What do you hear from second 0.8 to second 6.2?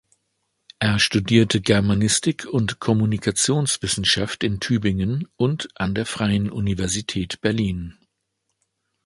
studierte Germanistik und Kommunikationswissenschaft in Tübingen und an der